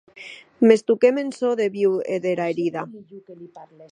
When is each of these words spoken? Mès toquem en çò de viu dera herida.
Mès 0.69 0.81
toquem 0.91 1.15
en 1.23 1.29
çò 1.37 1.49
de 1.59 1.67
viu 1.77 1.93
dera 2.25 2.45
herida. 2.53 2.81